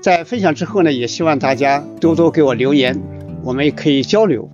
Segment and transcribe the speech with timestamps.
[0.00, 2.98] 在分享之后呢，也希望大家多多给我留言，
[3.42, 4.48] 我们也可以交流。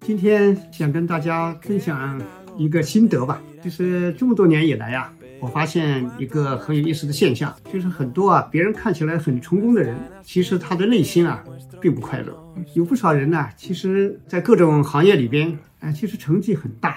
[0.00, 2.20] 今天想跟大家分享
[2.56, 5.12] 一个心得吧，就是这么多年以来呀。
[5.40, 11.44] 我发现一个很有意思的现象，就是很多啊，别人看起来很成功的人，其实他的内心啊，
[11.80, 12.36] 并不快乐。
[12.74, 16.96] 有不少人呢，其实，在各种行业里边，哎，其实成绩很大。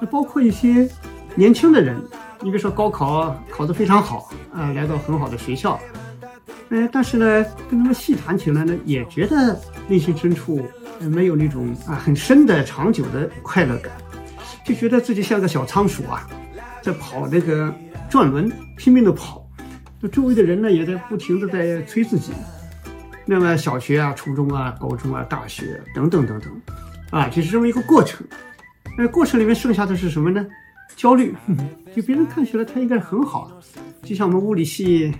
[0.00, 0.88] 那包括一些
[1.34, 1.96] 年轻的人，
[2.40, 5.80] 你比如说高考考得非常好啊，来到很好的学校，
[6.70, 10.66] 哎，但是呢，跟他们细谈起来呢，也觉得内心深处
[11.00, 13.92] 没有那种啊很深的长久的快乐感，
[14.64, 16.28] 就觉得自己像个小仓鼠啊。
[16.86, 17.74] 在跑那个
[18.08, 19.44] 转轮，拼命的跑，
[20.00, 22.30] 那周围的人呢也在不停的在催自己。
[23.24, 26.48] 那么小学啊、初中啊、高中啊、大学等等等等，
[27.10, 28.24] 啊，就是这么一个过程。
[28.96, 30.46] 那过程里面剩下的是什么呢？
[30.94, 31.34] 焦虑。
[31.92, 33.50] 就别人看起来他应该很好，
[34.04, 35.12] 就像我们物理系，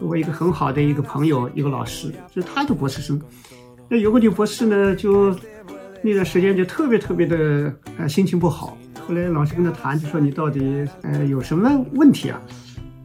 [0.00, 3.22] 我一个很好的一个朋友，一个老师，是他的博士生。
[3.88, 5.32] 那有个女博士呢，就
[6.02, 8.76] 那段时间就特别特别的啊，心情不好。
[9.06, 12.40] 后来老师跟他谈，就说你到底呃有什么问题啊？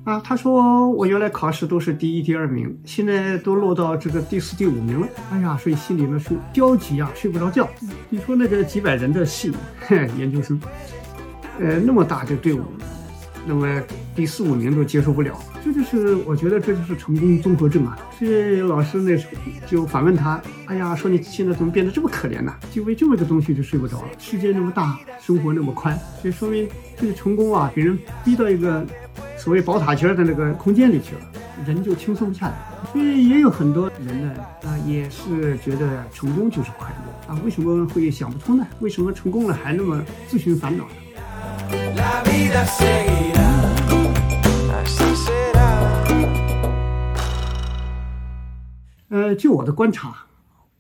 [0.06, 5.08] 啊，他说我原来考试都是第一、第二名，现在都落到这个第四、第五名了。
[5.32, 7.68] 哎呀，所以心里呢是焦急啊，睡不着觉。
[8.10, 9.52] 你说那个几百人的系
[10.18, 10.60] 研究生，
[11.60, 12.62] 呃，那么大的队伍。
[13.46, 13.82] 那么
[14.16, 15.38] 第四五名都接受不了，
[15.72, 17.96] 这就是我觉得这就是成功综合症啊。
[18.18, 19.34] 所以老师那时候
[19.68, 22.52] 就反问他：“哎呀，说你现在怎么变得这么可怜呢？
[22.72, 24.08] 就为这么个东西就睡不着了。
[24.18, 28.84] 世界那么大，生活那么宽，所以说明这个成功啊，给人逼到一个
[29.38, 31.22] 所谓宝塔尖的那个空间里去了，
[31.68, 32.58] 人就轻松不下来。
[32.92, 37.40] 所以也有很多人呢，啊，也是觉得成功就是快乐啊。
[37.46, 38.66] 为什么会想不通呢？
[38.80, 40.92] 为什么成功了还那么自寻烦恼呢？”
[49.10, 50.26] 呃，就我的观察，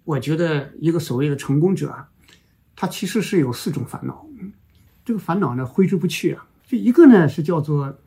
[0.03, 2.09] 我觉得一个所谓的成功者啊，
[2.75, 4.25] 他其实是有四种烦恼。
[5.03, 6.47] 这个烦恼呢挥之不去啊。
[6.67, 7.99] 就一个呢是叫做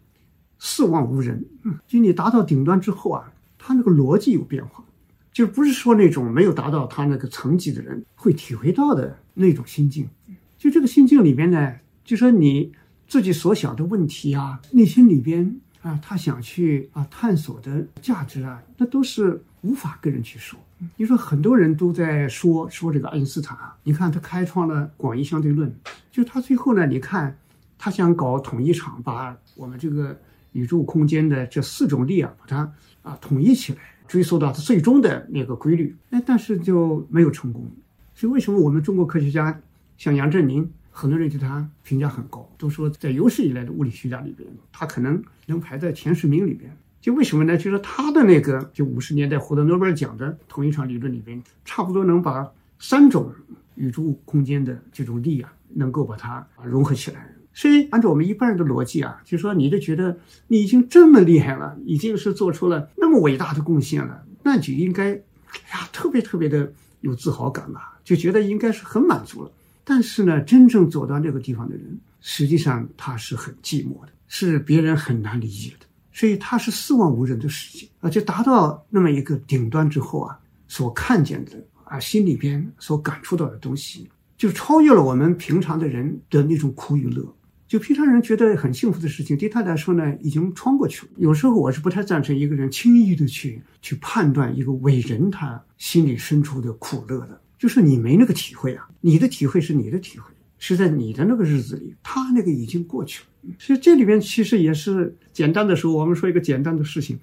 [0.58, 1.44] 四望无人。
[1.86, 4.84] 就你达到顶端之后啊，他那个逻辑有变化，
[5.32, 10.08] 就不是说那种没有达到他那个层级的人会体会到的那种心境。
[10.56, 11.74] 就这个心境里边呢，
[12.04, 12.72] 就说你。
[13.08, 20.58] 自己所想的问题啊，内心里边啊，他想去啊探索的价值啊，那都是无法跟人去说。
[20.96, 25.74] 你说很多人都在说说这个爱因斯坦啊，你看他开创了广义相对论，
[26.10, 27.36] 就他最后呢，你看
[27.78, 30.16] 他想搞统一场，把我们这个
[30.52, 37.70] 宇宙空间的这四种力啊，把它啊统一起来，追溯到它最终的那个规律，哎，但是就没有成功。
[38.14, 39.60] 所以为什么我们中国科学家
[39.96, 40.70] 像杨振宁？
[40.94, 46.76] 很多人对他评价很高，都说在有史以来的物理学家里边，他可能能排在前十名里边。
[47.02, 47.58] 就为什么呢？
[47.58, 53.34] 就是他的那个，就五十年代获得诺贝尔奖的同一场理论里边，差不多能把三种
[53.74, 57.34] 宇宙空间的这种力啊，能够把它融合起来。
[57.52, 60.16] 所以按照我们一般人的逻辑啊，就说你就觉得
[60.46, 69.50] 你已经这么厉害了，已经是做出了那么伟大的贡献了，那就应该，呀，特别特别的有自豪感吧，就觉得应该是很满足了。
[69.82, 75.86] 但是呢，真正走到那个地方的人，实际上他是很寂寞的，是别人很难理解的。
[76.12, 80.38] 所以他是四望无人的世界啊，就达到那么一个顶端之后啊，
[80.68, 81.52] 所看见的
[81.84, 87.24] 啊，心里边所感触到的东西，就超越了我们平常的人的那种苦与乐。
[87.66, 91.12] 就平常人觉得很幸福的事情，对他来说呢，已经穿过去了。
[91.16, 100.30] 有时候我是不太赞成一个人轻易的去去判断一个伟人他心里深处的苦乐的，就是你没那个体会啊，你的体会是你的体会，
[100.64, 103.54] 是在你的那个日子里，他那个已经过去了。
[103.58, 107.18] 所以这里边其实也是简单的说，我们说一个简单的事情，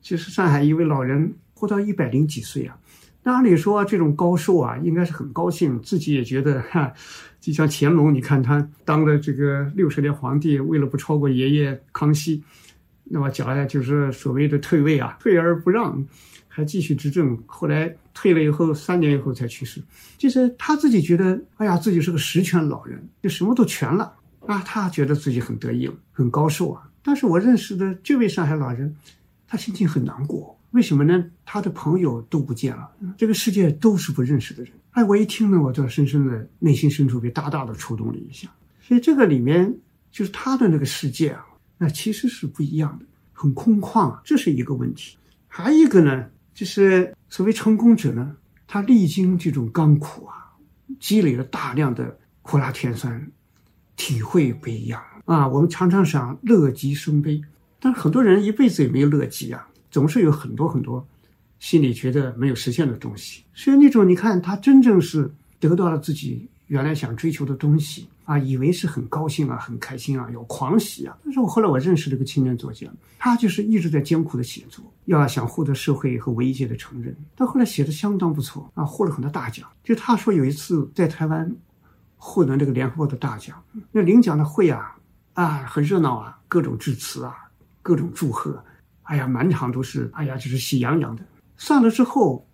[0.00, 2.76] 其实上海一位老人活到一百零几岁啊。
[3.22, 6.92] 那按理说，这种高寿啊，应该是很高兴，自己也觉得哈，
[7.40, 12.42] 就像乾隆，你看他当了这个六十年皇帝，为了不超过爷爷康熙，
[13.04, 16.04] 那么讲来就是所谓的退位啊，退而不让，
[16.48, 17.40] 还继续执政。
[17.46, 19.82] 后来退了以后，三年以后才去世，
[20.18, 24.14] 就是他自己觉得，哎呀，自己是个十全老人，就什么都全了
[24.46, 26.88] 啊，他觉得自己很得意了，很高寿啊。
[27.02, 28.94] 但是我认识的这位上海老人，
[29.46, 30.58] 他心情很难过。
[30.70, 31.24] 为什么呢？
[31.44, 34.72] 他的朋友都不见了，这个世界都是不认识的人。
[34.92, 38.48] 哎，我一听呢，我就深深的内心深处被大大的触动了一下。
[38.80, 39.74] 所以这个里面
[40.10, 41.44] 就是他的那个世界啊，
[41.76, 45.18] 那其实是不一样的，很空旷，这是一个问题。
[45.46, 46.24] 还有一个呢，
[46.54, 48.36] 就是所谓成功者呢，
[48.66, 50.52] 他历经这种甘苦啊，
[51.00, 53.26] 积累了大量的苦辣甜酸，
[53.96, 55.48] 体会不一样啊。
[55.48, 57.40] 我们常常想乐极生悲，
[57.80, 59.66] 但是很多人一辈子也没有乐极啊。
[59.90, 61.08] 总是有很多很多
[61.58, 71.16] 心里觉得没有实现的东西，所以那种你看他真正是得到了自己原来想追求的东西啊，以为是很高兴啊、很开心啊、有狂喜啊。
[71.24, 72.86] 但是我后来我认识了一个青年作家，
[73.18, 77.16] 他就是一直在艰苦的写作，要想获得社会和文艺界的承认。
[77.36, 79.68] 他后来写的相当不错啊，获了很多大奖。
[79.82, 81.50] 就他说有一次在台湾
[82.16, 84.96] 获得这个联合国的大奖，那领奖的会啊
[85.34, 87.34] 啊很热闹啊，各种致辞啊，
[87.82, 88.62] 各种祝贺。
[89.04, 91.22] 哎呀，满场都是，哎呀，就是喜洋洋的。
[91.56, 92.46] 散了之后，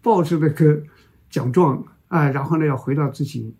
[0.00, 0.80] 抱着那个
[1.28, 3.52] 奖状啊，然后呢，要回到自己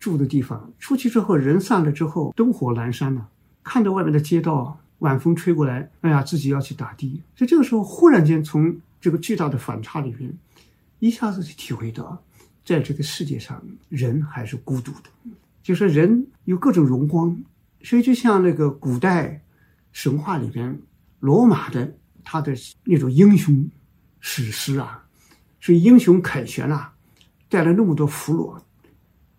[0.00, 0.72] 住的地方。
[0.78, 3.28] 出去之后，人散了之后，灯火阑珊了，
[3.62, 7.22] 看着外面的街道，晚风吹过来，哎呀，自己要去打的。
[7.36, 10.32] 所以这个时候，忽然间从这个巨大的反差里边，
[10.98, 12.22] 一下子就体会到，
[12.64, 15.10] 在这个世界上，人还是孤独的。
[15.62, 17.36] 就是人有各种荣光，
[17.82, 19.40] 所以就像那个古代
[19.92, 20.80] 神话里边。
[21.20, 21.90] 罗马的
[22.22, 22.52] 他的
[22.84, 23.66] 那种英雄
[24.20, 25.02] 史诗啊，
[25.58, 26.92] 所以英雄凯旋啊，
[27.48, 28.60] 带了那么多俘虏，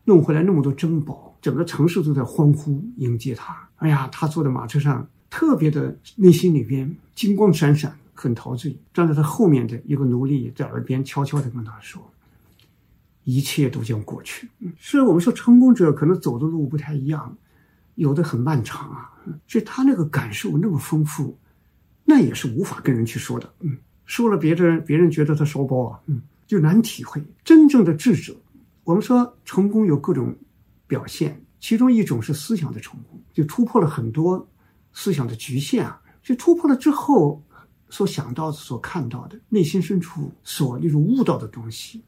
[0.03, 3.69] 弄回来那么多珍宝，整个城市都在欢呼迎接他。
[3.75, 8.73] 哎呀，他坐在马车上，特别的内心里边金光闪闪，很陶醉。
[8.93, 12.01] 站在他后面的一个奴隶在耳边悄悄地跟他说
[13.25, 14.47] ：“一切都将过去。”
[14.79, 17.37] 所以我们说，成功者可能走的路不太一样，
[17.95, 19.11] 有的很漫长啊，
[19.45, 21.37] 所以他那个感受那么丰富。
[22.05, 27.21] 那也是无法跟人去说的，嗯，说了别人，别人觉得他烧包啊，嗯，就难体会。
[27.43, 28.33] 真正的智者，
[28.85, 30.33] 我们说成功有各种
[30.87, 34.47] 表现，其中一种是思想的成功，就突破了很多
[34.95, 37.43] 思想的局限啊，就突破了之后
[37.89, 42.01] 所想到、所看到的，内心深处所那种悟到的东西，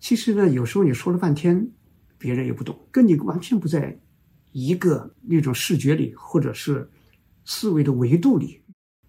[0.00, 1.70] 其实呢，有时候你说了半天，
[2.18, 3.98] 别人也不懂，跟你完全不在
[4.52, 6.86] 一个那种视觉里，或者是
[7.44, 8.60] 思维的维度里。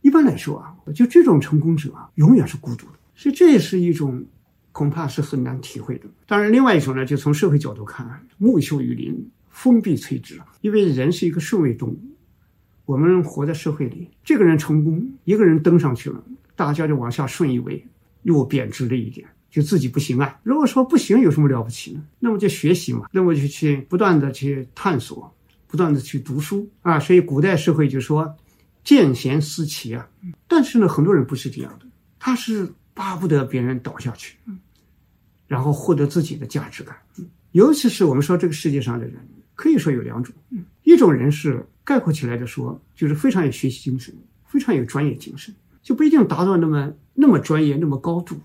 [0.02, 4.24] 一般来说啊，就这种成功者啊，永远是孤独的，所以这也是一种
[4.72, 6.06] 恐怕是很难体会的。
[6.26, 10.40] 当然，另外一种呢，就从社会角度看，木秀于林，风必摧之。
[10.62, 12.00] 因为人是一个顺位动物，
[12.92, 16.22] 我们活在社会里，这个人成功，一个人登上去了，
[16.58, 17.88] 大家就往下顺一位，
[18.24, 20.38] 又贬值了一点，就自己不行啊。
[20.44, 22.04] 如果说不行，有什么了不起呢？
[22.20, 25.34] 那么就学习嘛，那么就去不断的去探索，
[25.68, 27.00] 不断的去读书啊。
[27.00, 28.36] 所以古代社会就说。
[28.84, 30.10] 见贤思齐啊，
[30.48, 31.86] 但是呢，很多人不是这样的，
[32.18, 34.36] 他是巴不得别人倒下去，
[35.46, 36.98] 然后获得自己的价值感。
[37.52, 39.16] 尤其是我们说这个世界上的人，
[39.62, 40.34] 可以说有两种，
[40.82, 44.12] 一种人是概括起来的说，就是非常有学习精神，
[44.48, 45.54] 非常有专业精神，
[45.84, 48.42] 就不一定达到那么那么专业那么高度，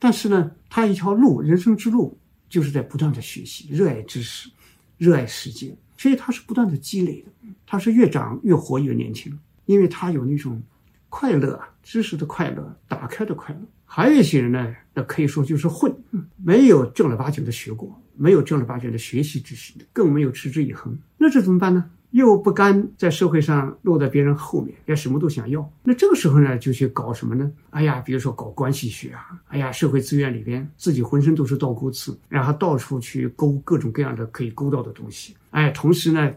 [0.00, 2.18] 但是呢，他一条路，人生之路，
[2.48, 4.50] 就是在不断的学习，热爱知识，
[4.98, 5.76] 热爱世界。
[5.96, 7.30] 所以他是不断的积累的，
[7.64, 10.60] 他是越长越活越年轻，因为他有那种
[11.08, 13.60] 快乐啊，知识的快乐，打开的快乐。
[13.84, 15.94] 还有一些人呢，那可以说就是混，
[16.42, 21.90] 没有正儿八经的学过，没有正儿八经的学习知识，更没有持之以恒，那这怎么办呢？
[22.10, 25.72] 又不甘在社会上落在别人后面，也什么都想要。
[25.82, 27.50] 那这个时候呢，就去搞什么呢？
[27.70, 35.34] 哎呀，比如说搞关系学啊，哎呀，社会资源里边自己浑身都是倒钩刺，然后到处去勾各种各样的可以勾到的东西。
[35.52, 36.30] 哎，同时呢，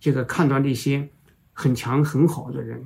[0.00, 1.08] 这个看到那些
[1.52, 2.82] 很强很好的人，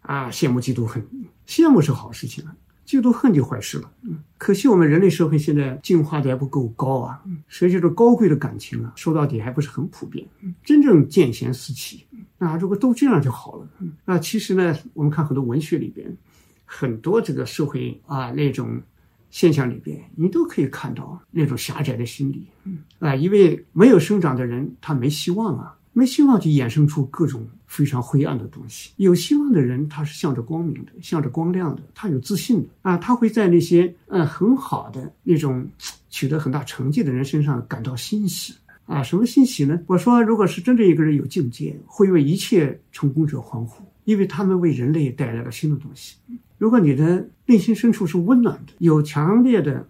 [0.00, 1.06] 啊，羡慕嫉妒恨。
[1.46, 2.56] 羡慕是好事情啊，
[2.90, 3.92] 嫉妒恨就坏事了。
[4.02, 10.26] 嗯，可惜我们人类社会现在进化的还不够高啊，所以这种高贵的感情啊，说到底还不是很普遍。
[10.40, 12.04] 嗯真正见贤思齐
[12.38, 13.68] 那，如果都这样就好了。
[13.78, 16.16] 嗯那其实呢，我们看很多文学里边，
[16.64, 18.82] 很多这个社会啊那种
[19.30, 22.48] 现象里边，你都可以看到那种狭窄的心理。
[22.64, 25.76] 嗯啊，因为没有生长的人，他没希望啊。
[25.92, 28.90] 没希望就衍生出各种非常灰暗的东西。
[28.96, 35.64] 有希望的人，他是向着光明的，向着光亮的，他有自信的啊，他会在那些嗯很好的那种
[36.08, 38.52] 取得很大成绩的人身上感到欣喜
[38.86, 39.00] 啊。
[39.04, 39.80] 什么欣喜呢？
[39.86, 46.16] 我说，如果是真正一个人有境界，会为一切成功者欢呼，因为他们为人类带来了新的东西。
[46.58, 49.88] 如果你的内心深处是温暖的，有强烈的。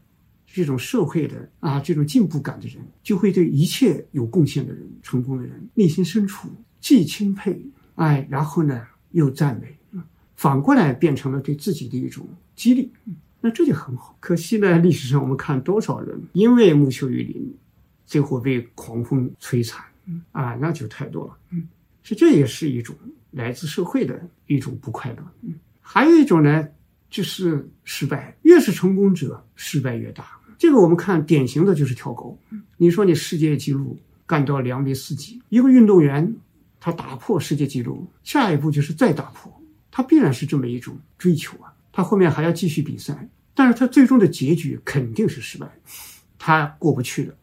[0.52, 6.48] 这种社会的啊，这种进步感的人，就会对一切有贡献的人、成功的人，内心深处
[6.80, 7.60] 既钦佩，
[7.94, 9.78] 哎，然后呢又赞美，
[10.34, 12.90] 反过来变成了对自己的一种激励，
[13.40, 14.16] 那这就很好。
[14.20, 17.54] 可惜呢，历史上我们看多少人因为木秀于林，
[18.06, 19.84] 最后被狂风摧残，
[20.32, 21.36] 啊，那就太多了。
[21.50, 21.68] 嗯，
[22.02, 22.96] 所以这也是一种
[23.30, 25.22] 来自社会的一种不快乐。
[25.42, 26.66] 嗯，还有一种呢，
[27.10, 30.24] 就是失败，越是成功者，失败越大。
[30.58, 32.36] 这个我们看典型的就是跳高。
[32.76, 36.34] 你说你世界纪录干到两米四几，一个运动员
[36.80, 39.52] 他打破世界纪录，下一步就是再打破，
[39.90, 41.70] 他必然是这么一种追求啊。
[41.92, 45.68] 他后面还要继续比赛，但是他最终的结局肯定是失败，
[46.38, 47.34] 他过不去的，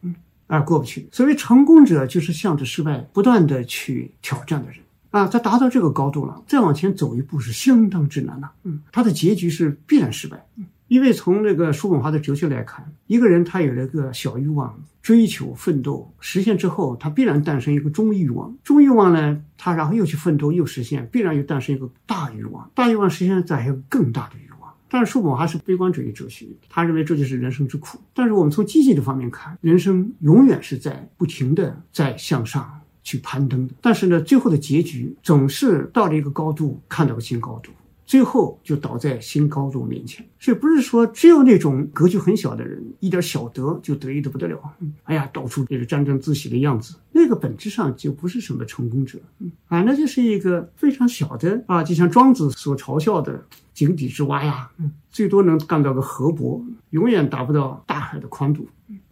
[0.48, 1.08] 啊，过不去。
[1.12, 4.78] 所谓成功者就是向着失败不断的去挑战的人
[5.10, 5.28] 啊。
[5.28, 8.50] 他达到这个高度了，再往前走一步是相当之难的。
[8.64, 10.44] 嗯，他的结局是必然失败。
[10.88, 18.56] 因为从那个叔本华的哲学来看，一个人他有了个小欲望，追求奋斗实现之后，他必然诞生一个中欲望。
[18.62, 22.70] 中欲望呢，他然后又去奋斗又实现，必然又诞生一个大欲望。
[22.74, 24.72] 大欲望实现再还有更大的欲望。
[24.90, 27.98] 但是叔本华是悲观主义哲学，他认为这就是人生之苦。
[28.14, 33.74] 但是我们从积极的方面看，人生永远是在不停的在向上去攀登的。
[33.80, 37.70] 但是呢，最后的结局总是到了一个高度，看到个新高度。
[38.08, 44.58] 最后就倒在新高度面前，所以不是说只有那种格局很小的人，一点小得就得意的不得了。
[45.02, 49.18] 哎呀，到处就是沾沾自喜的样子，那个本质上就不是什么成功者，
[49.66, 54.70] 啊，那就是一个非常小的啊，就像庄子所嘲笑的井底之蛙呀，
[55.10, 58.66] 最多能干到个河伯，永远达不到大海的宽度。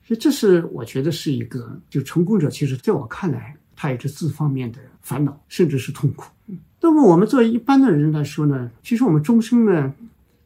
[0.07, 6.33] 所以这是我觉得是一个，就成功者，其实在我看来，他也是四方面的烦恼，甚至是痛苦。
[6.81, 9.95] 那么我们作为一般的人来说呢，其实我们终生呢，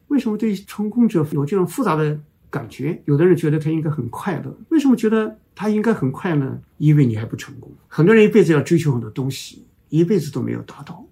[0.09, 3.01] 为什么对成功者有这种复杂的感觉？
[3.05, 6.61] 有的人觉得他应该很快乐，为什么觉得他应该很快乐？
[6.77, 7.71] 因为你还不成功。
[7.87, 11.03] 很多人一辈子要追求很多东西，一辈子都没有达到。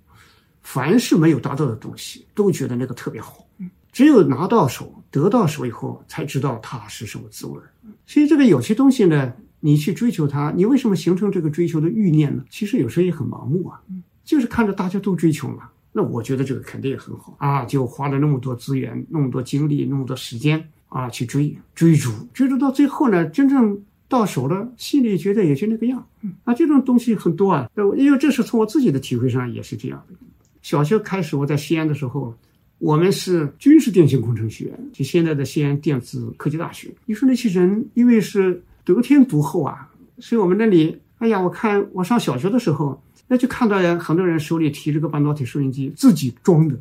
[0.62, 3.48] 凡是没有达到的东西，都觉得那个特别好。
[3.92, 7.60] 只有拿到手、得到手以后，才知道它是什么滋味。
[8.06, 12.44] 所以这个有些东西呢，你去追求它，你为什么形成这个追求的欲念呢？
[12.50, 13.82] 其实有时候也很盲目啊。
[14.24, 26.06] 就是看着大家都追求嘛，那我觉得这个肯定也很好啊，就花了那么多资源、那么多精力、那么多时间啊去追追逐，追逐到最后呢，真正到手了，心里觉得也就那个样。
[26.44, 30.14] 啊，这种东西很多啊，因为这是从我自己的体会上也是这样的。
[30.62, 32.36] 小学开始我在西安的时候，
[32.78, 36.94] 我们是军事电信工程学院，就现在的西安电子科技大学。
[37.08, 38.62] 你说那些人因为是
[38.94, 43.02] 得天独厚啊，所以我们那里，哎呀，我看我上小学的时候。
[43.32, 46.76] 那就看到很多人手里提着个半导体收音机，自己装的，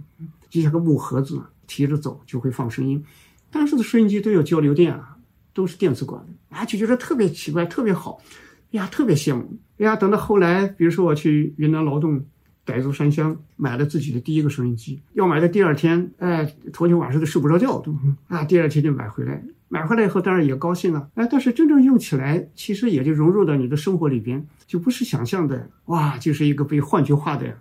[0.48, 3.04] 就像个木盒子，提着走就会放声音。
[3.50, 5.18] 当时的收音机都有交流电啊，
[5.52, 8.18] 都是电子管的啊，就觉得特别奇怪，特别好，
[8.72, 9.58] 哎呀，特别羡慕。
[9.76, 12.24] 哎呀，等到后来，比如说我去云南劳动，
[12.64, 17.94] 傣族山乡买了自己的第一个收音机，要买的第二天，哎，头天晚上都睡不着觉，都
[18.28, 19.44] 啊，第二天就买回来。
[19.68, 27.58] 买回来以后当然也高兴了，哎，但是真正用起来，其实也就融入到你的生活里边，就不是想象的哇，就是一个被幻觉化的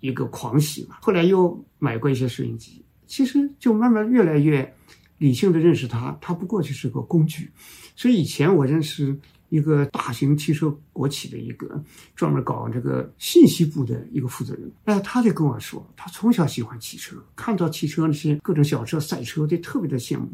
[0.00, 0.96] 一个狂喜嘛。
[1.00, 4.74] 后来又买过一些收音机，其实就慢慢越来越
[5.18, 7.50] 理性的认识它，它不过就是个工具。
[7.94, 9.14] 所以以前我认识
[9.50, 11.84] 一个大型汽车国企的一个
[12.16, 20.26] 专门搞这个信息部的一个负责人，哎，他就跟我说，他从小喜欢汽车，看到汽车那些各种小车、赛车，就特别的羡慕。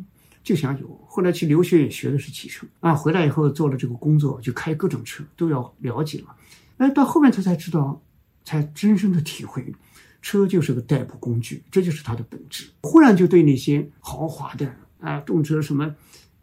[0.46, 6.36] 就想有，后来去留学也学的是汽车啊，回来以后做了这个工作，就开各种车都要了解了。
[6.76, 8.00] 哎，到后面他才知道，
[8.44, 9.74] 才真正的体会，
[10.22, 12.64] 车就是个代步工具，这就是它的本质。
[12.84, 15.92] 忽然就对那些豪华的啊，动辄什么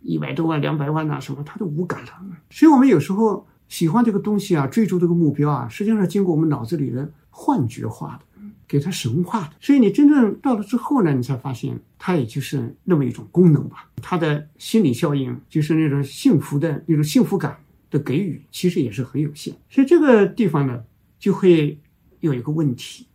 [0.01, 2.11] 一百多万、两百万呐，什么他都无感了。
[2.49, 8.32] 所以我们有时候喜欢这个东西啊，追逐这个目标啊，实际上是经过我们脑子里的幻觉化的。
[8.73, 9.51] 给他神化的。
[9.61, 13.87] 所以你真正到了之后呢，你才发现它也就是那么一种功能吧。
[14.01, 17.55] 它的心理效应就是那种幸福的那种幸福感
[17.91, 19.53] 的给予，其实也是很有限。
[19.69, 20.81] 所以这个地方呢，
[21.19, 21.77] 就会
[22.19, 23.05] 有一个问题。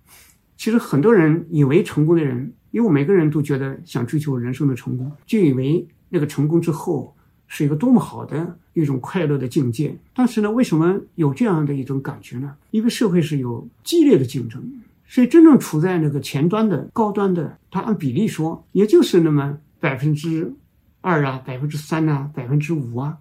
[0.56, 7.12] 其实很多人以为成功的人，因为每个人都觉得想追求人生的成功，就以为那个成功之后。
[7.50, 12.54] 是一个多么好的一种快乐的境界，但是呢，为什么有这样的一种感觉呢？
[12.72, 14.62] 因为社会是有激烈的竞争，
[15.08, 20.54] 所以真正处在那个前端的高端的，它按比例说，也就是那么百分之
[21.00, 23.18] 二啊，百分之三啊，百分之五啊，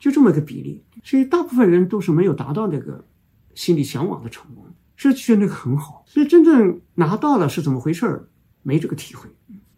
[0.00, 0.82] 就这么个比例。
[1.04, 3.04] 所以大部分人都是没有达到那个
[3.54, 4.64] 心里向往的成功，
[4.96, 6.02] 是觉得那个很好。
[6.08, 8.28] 所以真正拿到了是怎么回事儿，
[8.64, 9.28] 没这个体会。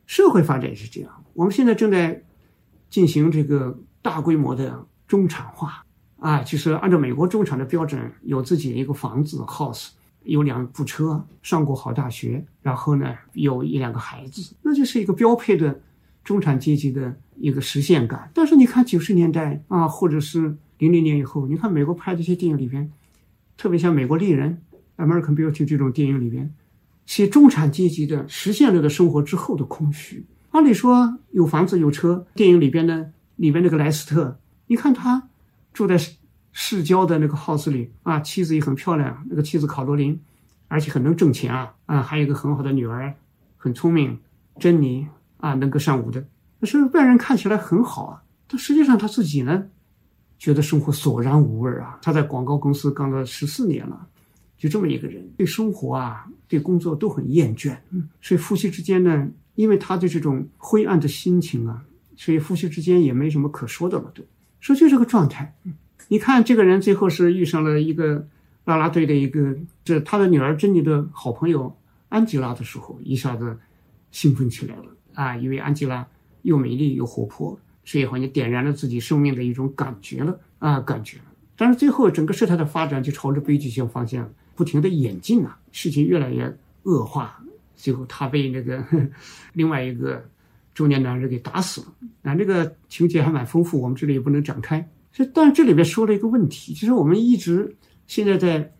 [0.07, 2.23] 社会发展是这样，我们现在正在。
[2.90, 5.87] 进行这个大规模的中产化
[6.19, 9.90] 啊，就是按照美国中产的标准，有自己的一个房子 house，
[10.24, 15.80] 有两部车，上过好大学，然后呢有一两个孩子，那就是一个标配的
[16.22, 18.30] 中产阶级的一个实现感。
[18.34, 22.90] 但是你看九十年代啊，或者是零零年以后，你看美国拍这些电影里边，
[23.56, 24.62] 特别像《美国丽人》
[25.04, 26.52] （American Beauty） 这种电影里边，
[27.06, 30.24] 写中产阶级的实现了的生活之后的空虚。
[30.50, 35.28] 按理说有房子有车，电影里边呢，里边那个莱斯特，你看他
[35.72, 35.96] 住在
[36.52, 40.19] 市郊的那个 house 里啊，妻子也很漂亮，那个妻子卡罗琳，
[40.69, 43.14] 而且很能挣钱啊啊，还有一个很好的女儿，
[43.57, 44.19] 很聪明，
[44.59, 45.07] 珍妮
[45.38, 46.25] 啊，能歌善舞的，
[46.61, 49.66] 可是外人看起来很好啊，但实际上他自己呢，
[50.38, 51.99] 觉得生活索然无味啊。
[52.02, 54.07] 他在广告公司干了十四年了，
[54.59, 59.28] 就这么一个人，对生活啊，对工作都很厌倦，嗯，所以夫妻之间呢。
[59.57, 61.85] 因为他的这种灰暗的心情啊，
[62.16, 64.25] 所以夫妻之间也没什么可说的了，对，
[64.59, 65.54] 说就这个状态。
[66.12, 68.26] 你看这个人最后是遇上了一个
[68.64, 71.76] 啦啦队的一个，这他的女儿珍妮的好朋友
[72.08, 73.56] 安吉拉的时候，一下子
[74.10, 75.36] 兴奋起来了啊！
[75.36, 76.04] 因为安吉拉
[76.42, 81.18] 又美丽又活泼，所以好像点燃了自己生命的一种感觉了啊，感觉。
[81.56, 86.52] 但是最后整个事态的发展就朝着悲剧性方向不停的演进啊，事情越来越
[86.82, 87.40] 恶化。
[87.76, 88.84] 最后，他被那个
[89.54, 90.28] 另外一个
[90.75, 91.86] 中年男人给打死了。
[92.25, 94.84] 啊，这个情节还蛮丰富，我们这里也不能展开。
[95.12, 98.73] 所以，但这里面说了一个问题，就是我们一直现在在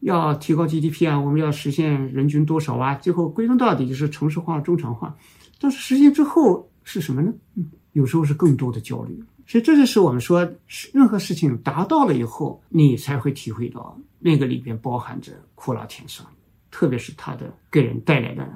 [0.00, 2.94] 要提高 GDP 啊，我们要实现人均多少啊？
[2.96, 5.16] 最后归根到底就是城市化、中产化。
[5.60, 7.32] 但是实现之后是什么呢？
[7.54, 9.22] 嗯，有时候是更多的焦虑。
[9.46, 10.48] 所以这就是我们说，
[10.92, 16.26] 任何事情达到了以后，你才会体会到那个里边包含着苦辣甜酸。
[16.70, 18.48] 特别是他的给人带来的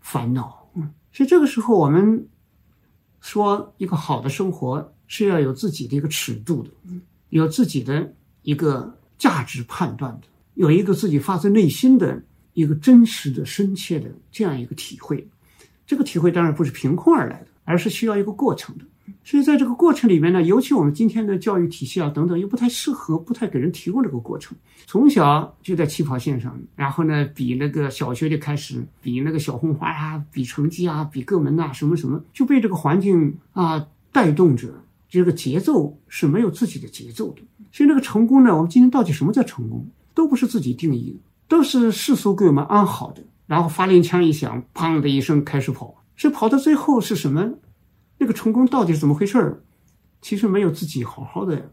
[0.00, 2.26] 烦恼，嗯，所以这个时候我们
[3.20, 6.70] 说一个好的生活是要有自己的一个尺度的，
[7.30, 8.12] 有自己的
[8.42, 15.26] 一个价值判断的，有一个自己发自内心的一个真实的、深切的这样一个体会。
[15.86, 18.84] 这个体会当然不是凭空而来的，而是需要一个过程的。
[19.22, 24.56] 所以在这个过程里面呢，尤其我们今天的教育体系啊等等，又不太适合，不太给人提供这个过程。
[24.86, 34.72] 从小就在起跑线上，然后呢，比那个小学就开始比那个小红花呀，比成绩啊，比各门啊，什么什么，就被这个环境啊带动着，
[35.18, 37.42] 这个节奏是没有自己的节奏的。
[37.72, 43.22] 所以那个成功呢，我们今天到底什么叫成功，都不是自己定义的，都是世俗给我们安好的。
[43.46, 47.52] 然后发令枪一响，砰的一声开始跑，这跑到最后是什么？
[48.16, 49.62] 那个成功到底是怎么回事儿？
[50.22, 51.70] 其实没有自己好好的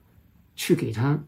[0.56, 1.24] 去给他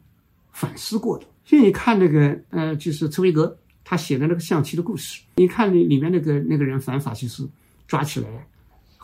[0.52, 1.26] 反思过的。
[1.46, 7.50] 所以你看那个，呃，就是茨威格他写的那个象棋的故事，你看里里面那个那个人反法西斯
[7.88, 8.28] 抓起来，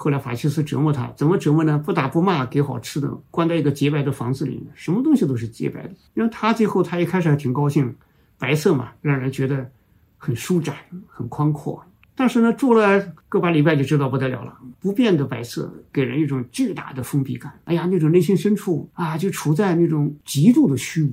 [0.01, 1.77] 后来法西斯折磨他，怎么折磨呢？
[1.77, 5.89] 不打不骂，给好吃的，关在一个洁白的房子里面，什么东西都是洁白的。
[6.13, 7.93] 因为他最后他一开始还挺高兴，
[8.37, 9.69] 白色嘛，让人觉得
[10.17, 10.73] 很舒展、
[11.05, 11.83] 很宽阔。
[12.15, 14.57] 但是呢，住了个把礼拜就知道不得了了。
[14.79, 17.51] 不变的白色给人一种巨大的封闭感。
[17.65, 21.11] 哎呀，那种内心深处啊，就处在那种极度的虚无。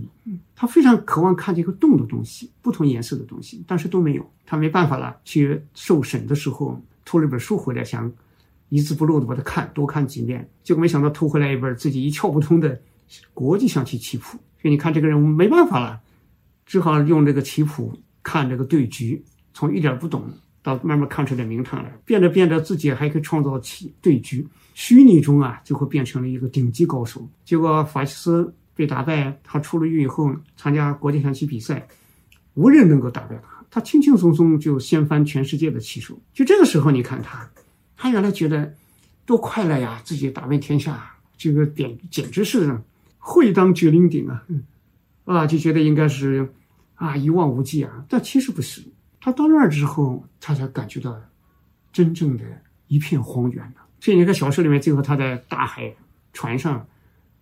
[0.54, 4.30] 他非常渴望看见一个动的东西，不同颜色的东西，但是都没有。
[4.44, 8.12] 他没办法了，去受审的时候偷了本书回来，想
[8.68, 10.48] 一字不漏的把它看多看几遍。
[10.62, 12.80] 结果没想到偷回来一本自己一窍不通的
[13.34, 14.38] 国际象棋棋谱。
[14.60, 16.00] 所以你看，这个人我们没办法了，
[16.64, 20.28] 只好用这个棋谱看这个对局，从一点不懂。
[20.62, 27.24] 到慢慢看出点名堂来，变着变着自己还可以创造棋对局，虚拟中啊就会变成了一个顶级高手。
[27.44, 31.86] 结果法西斯被打败，他出了狱以后参加国际象棋比赛，
[32.54, 36.20] 无人能够打败他，他轻轻松松就掀翻全世界的棋手。
[36.34, 37.48] 就这个时候，你看他，
[37.96, 38.74] 他原来觉得
[39.24, 42.80] 多快乐呀，自己打遍天下，这个点简直是
[43.18, 44.44] 会当绝顶顶啊，
[45.24, 46.52] 啊就觉得应该是
[46.94, 48.82] 啊一望无际啊，但其实不是。
[49.20, 51.18] 他到那儿之后，他才感觉到
[51.92, 52.44] 真正的
[52.86, 53.74] 一片荒原了。
[53.98, 55.92] 所以你看小说里面，最后他在大海
[56.32, 56.86] 船上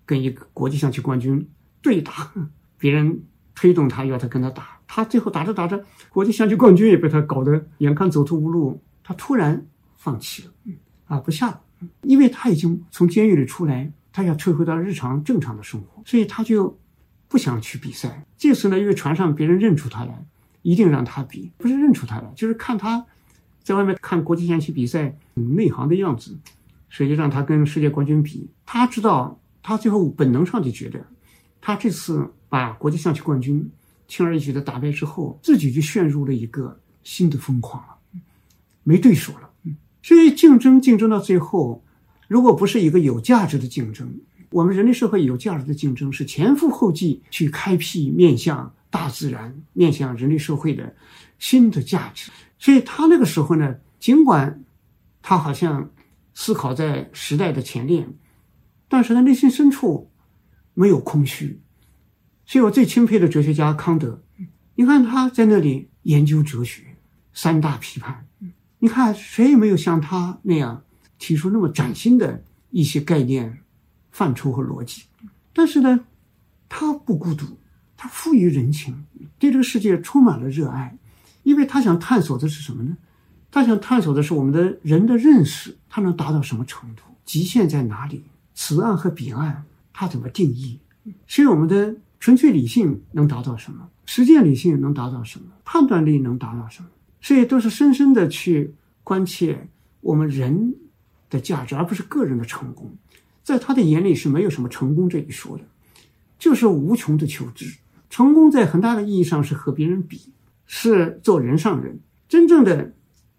[0.07, 1.47] 跟一个国际象棋冠军
[1.83, 2.33] 对打，
[2.79, 3.23] 别人
[3.55, 9.67] 推动他要他跟他打，他最后打着打着，国际象棋冠军也被他搞得眼看走投无路，他突然
[10.05, 11.61] 放弃了，嗯啊，不下了，
[12.03, 16.79] 因为他已经从监狱里出来，他要退回到日常正常的生活，所以他就
[17.27, 18.27] 不想去比赛。
[18.37, 20.27] 这次呢，因为船上别人认出他来，
[20.61, 23.07] 一定让他比，不是认出他来，就是看他。
[23.63, 26.39] 在外面看国际象棋比赛，内行的样子，
[26.91, 28.47] 所以就让他跟世界冠军比。
[28.67, 31.03] 他知道，他最后本能上就觉得，
[31.63, 33.67] 他这次把国际象棋冠军
[34.07, 38.21] 轻而易举的打败之后，自己就陷入了一个新的疯狂了，
[38.83, 39.44] 没对手了。
[40.05, 41.83] 所以竞争竞争到最后，
[42.29, 50.95] 如果不是一个有价值的竞争，我们人类社会有价值的竞争是前赴后继去开辟面向大自然、面向人类社会的
[51.39, 52.31] 新的价值。
[52.59, 54.63] 所以他那个时候呢，尽管
[55.23, 55.91] 他好像
[56.35, 58.07] 思考在时代的前列，
[58.89, 60.11] 但是他内心深处
[60.75, 61.59] 没有空虚。
[62.45, 64.23] 所以我最钦佩的哲学家康德，
[64.75, 66.83] 你看他在那里研究哲学
[67.33, 68.27] 三大批判，
[68.85, 70.85] 你看谁也没有像他那样
[71.19, 73.61] 提出那么崭新的一些概念、
[74.11, 75.05] 范畴和逻辑。
[75.55, 76.01] 但是呢，
[76.69, 77.47] 他不孤独，
[77.97, 79.07] 他富于人情，
[79.39, 80.95] 对这个世界充满了热爱。
[81.45, 82.95] 因为他想探索的是什么呢？
[83.51, 87.05] 他想探索的是我们的人的认识，他能达到什么程度？
[87.25, 88.23] 极限在哪里？
[88.55, 90.79] 此岸和彼岸，他怎么定义？
[91.27, 93.89] 所以我们的纯粹理性能达到什么？
[94.05, 95.47] 实践理性能达到什么？
[95.65, 96.91] 判断力能达到什么？
[97.25, 99.67] 所以都是深深的去关切
[100.03, 100.75] 我们人
[101.31, 102.95] 的价值，而不是个人的成功。
[103.43, 105.65] 在他的眼里是没有什么成功这一说的，
[106.39, 107.79] 就是无穷的求知。
[108.11, 110.21] 成功在很大的意义上是和别人比。
[110.67, 112.93] 是做人上人，真正的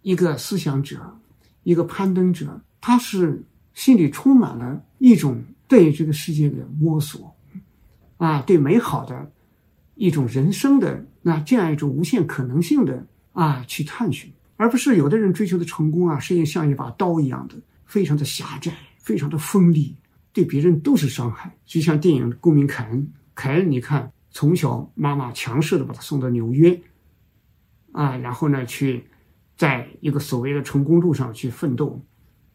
[0.04, 1.20] 一个思想者，
[1.64, 3.44] 一个攀登者，他是
[3.74, 7.36] 心里充满了一种对这个世界的摸索，
[8.18, 9.32] 啊，对美好的
[9.96, 19.96] 一种人生的那这样一种无限可能性的啊去探寻，而不是有的人追求的成功啊，是像一把刀一样的，非常的狭窄，非常的锋利，
[20.34, 21.56] 对别人都是伤害。
[21.66, 23.04] 就像电影《公民凯恩》，
[23.36, 26.82] 凯恩，你看从小妈妈强势的把他送到纽约。
[27.92, 29.06] 啊，然后呢，去
[29.56, 32.02] 在一个所谓的成功路上去奋斗，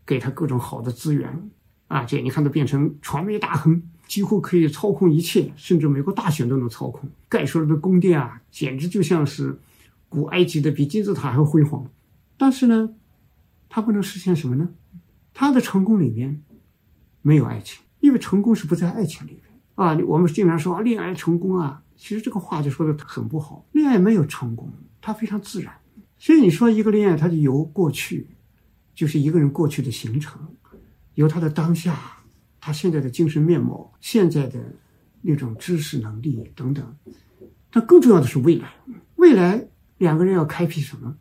[0.05, 1.51] 给他各种好的资源
[1.89, 7.09] 啊，这你看他变成传媒大亨，几乎可以操控一切，甚至美国大选都能操控。
[7.27, 9.59] 盖出来的宫殿啊，简直就像是
[10.11, 11.91] 古埃及的，比金字塔还辉煌。
[12.37, 12.95] 但是呢，
[13.71, 14.69] 他不能实现什么呢？
[15.33, 16.43] 他的成功里面
[17.23, 19.43] 没有爱情，因为成功是不在爱情里面
[19.77, 19.97] 啊。
[20.07, 24.71] 我们经常说恋爱成功啊，其实这个话就说的很不好，恋爱没有成功。
[25.01, 25.73] 它非常自然，
[26.19, 28.27] 所以你说一个恋爱，它就由过去，
[28.95, 30.39] 就是一个人过去的形成，
[31.15, 31.99] 由他的当下，
[32.61, 34.59] 他现在的精神面貌，现在的
[35.23, 36.97] 那种知识能力等等，
[37.71, 38.75] 但更重要的是未来。
[39.17, 39.69] 未来
[40.01, 41.15] 两个人要开辟什么？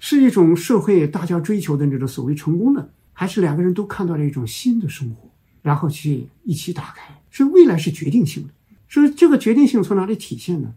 [0.00, 5.30] 是一种社会大家追求的那种所谓成功的，还是两个人都看到了一种新的生活，
[5.62, 7.22] 然后去一起打开？
[7.30, 8.52] 所以未来是决定性的。
[8.88, 10.74] 所以这个决定性从哪里体现呢？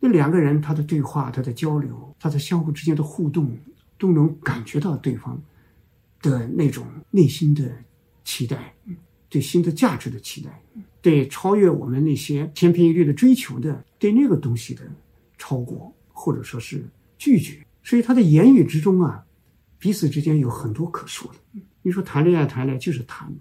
[0.00, 3.56] 那两个人，他的对话、他的交流、他的相互之间的互动，
[3.96, 5.40] 都能感觉到对方
[6.20, 7.70] 的那种内心的
[8.24, 8.74] 期待，
[9.28, 10.60] 对新的价值的期待，
[11.00, 14.82] 对超越我们那些千篇一律的追求的，对那个东西的
[15.38, 16.84] 超过或者说是
[17.16, 17.64] 拒绝。
[17.82, 19.24] 所以他的言语之中啊，
[19.78, 21.60] 彼此之间有很多可说的。
[21.80, 23.32] 你说谈恋爱，谈恋爱就是谈，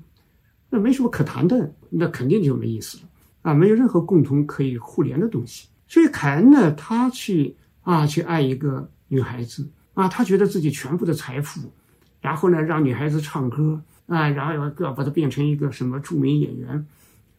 [0.69, 3.03] 那没什么可谈的，那肯定就没意思了
[3.41, 5.67] 啊，没有任何共同可以互联的东西。
[5.89, 11.59] 所以凯恩呢，他去啊，去爱一个女孩子啊，他觉得自己全部的财富，
[12.21, 16.87] 然后呢，让女孩子唱歌啊，然后要要把她变成一个什么著名演员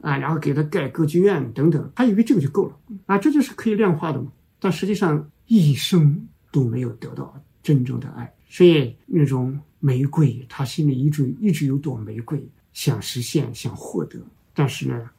[0.02, 2.76] 啊，然后给她盖歌剧院等等，他以为这个就够了
[3.06, 4.30] 啊，这就是可以量化的嘛。
[4.60, 12.40] 但实际上一生都没有得到真正的爱，所以那种玫瑰，他心里一直一直有朵玫瑰，
[12.72, 14.20] 想实现，想获得，
[14.54, 15.10] 但是呢，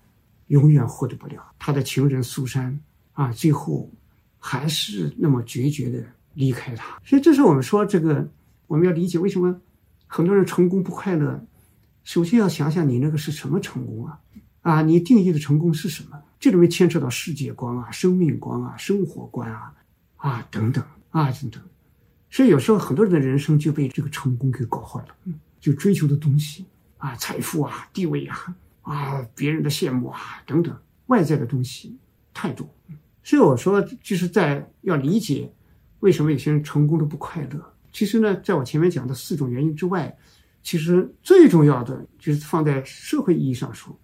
[0.47, 1.43] 永远获得不了。
[1.60, 2.80] 他的情人苏珊。
[3.13, 3.91] 啊，最后
[4.39, 6.01] 还是那么决绝的
[6.34, 8.25] 离开他，所以这是我们说这个
[8.67, 9.54] 我们要理解为什么
[10.08, 11.45] 很多人成功不快乐。
[12.06, 14.17] 首先要想想你那个是什么成功啊？
[14.62, 16.21] 啊，你定义的成功是什么？
[16.39, 19.74] 这里面牵扯到世界观啊、生命观啊、生活观啊
[20.17, 21.62] 啊等等啊等等。
[22.30, 26.65] 所以有时候很多人的人生就被这个成功给搞坏了，就追求的东西
[26.97, 30.76] 啊、财富啊、地位啊、啊别人的羡慕啊等等
[31.08, 31.97] 外在的东西
[32.34, 32.67] 太多。
[33.24, 35.52] 所以我说，就是在要理解
[36.00, 37.74] 为什么有些人成功的不快乐？
[37.91, 40.17] 其实呢，在我前面讲的四种原因之外，
[40.63, 44.00] 其实最重要的就是放在社会意义上说，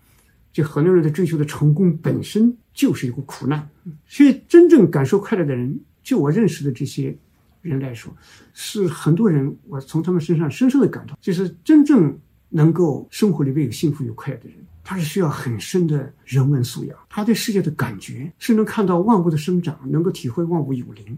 [0.57, 3.69] 就很多人的追求的成功本身就是一个苦难。
[4.07, 7.15] 所以，真正感受快乐的人，就我认识的这些
[7.61, 8.11] 人来说，
[8.55, 12.17] 是很多人我从他们身上深深的感到，就是真正
[12.49, 21.15] 能够生活里面有幸福有快乐的人，他是需要很深的人文素养，他对世界的感觉是能看到万物的生长，能够体会万物有灵，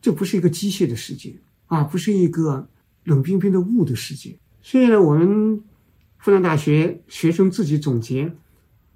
[0.00, 1.34] 这不是一个机械的世界。
[1.66, 2.66] 啊，不是一个
[3.04, 4.34] 冷冰冰的雾的世界。
[4.60, 5.62] 所以呢，我们
[6.18, 8.34] 复旦大学学生自己总结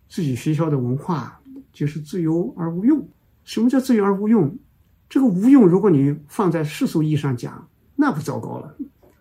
[0.09, 1.41] 自己学校的文化，
[1.73, 3.07] 就是自由而无用。
[3.45, 4.57] 什么叫自由而无用？
[5.09, 8.77] 这个无用，如果你放在世俗意义上讲，那不糟糕了。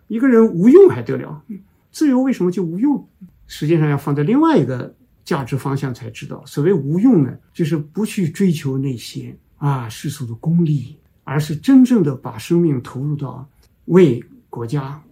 [0.08, 1.42] 一个人无用还得了？
[1.90, 3.06] 自由为什么就无用？
[3.46, 4.94] 实际上要放在另外一个
[5.24, 6.42] 价值方向才知道。
[6.46, 10.96] 所谓无用呢，就是不去追求那些啊世俗的功利。
[11.26, 13.48] 而是真正的把生命投入到
[13.86, 15.02] 为国家、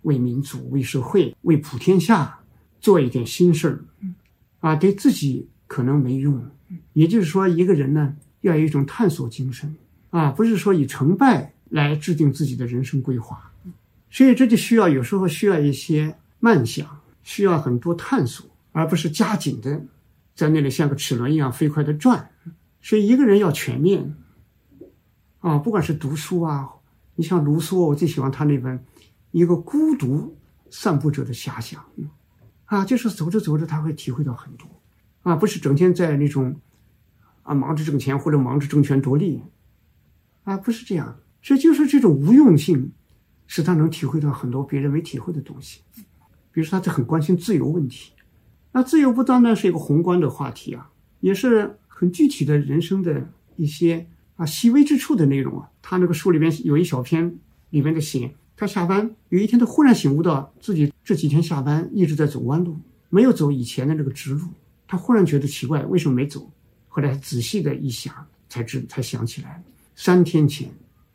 [0.00, 2.38] 为民族、为社会、为普天下
[2.80, 3.84] 做一点心事儿，
[4.60, 6.44] 啊，对自己可能没用。
[6.92, 9.74] 也就是说，一个人呢要有一种探索精神，
[10.10, 13.50] 啊，不是说以成败来制定自己的人生规划。
[14.10, 16.86] 所以这就需要有时候需要一些慢想，
[17.22, 19.80] 需要很多探索，而不是加紧的
[20.34, 22.30] 在那里像个齿轮一样飞快的转。
[22.80, 24.14] 所以一个人要全面。
[25.40, 26.68] 啊，不管是读书啊，
[27.14, 28.76] 你像卢梭，我最喜欢他那本
[29.30, 30.36] 《一个孤独
[30.68, 31.80] 散步者的遐想》，
[32.68, 34.66] 啊，就是走着走着他会体会到很多，
[35.22, 36.56] 啊，不是整天在那种
[37.42, 39.42] 啊忙着挣钱或者忙着争权夺利，
[40.44, 42.92] 啊，不是这样，这就是这种无用性，
[43.46, 45.82] 使他能体会到很多别人没体会的东西，
[46.52, 48.12] 比如说他就很关心自由问题，
[48.72, 54.06] 那自由不单单是一个宏观的话题啊，也是很具体的人生的一些。
[54.38, 57.36] 啊，细微之处的内容啊，他那个书里边有一小篇
[57.70, 62.76] 里面的写，他下班有一天他忽然醒悟到自己这几天下班一直在走弯路，
[63.08, 64.46] 没有走以前的那个直路，
[64.86, 66.52] 他忽然觉得奇怪，为什么没走？
[66.86, 68.14] 后来仔细的一想，
[68.50, 69.64] 才知才想起来，
[69.96, 70.68] 三天前